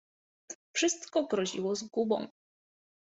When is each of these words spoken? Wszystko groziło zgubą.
Wszystko 0.73 1.27
groziło 1.27 1.75
zgubą. 1.75 2.27